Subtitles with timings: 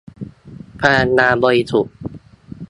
[0.81, 1.95] พลังงานบริสุทธิ์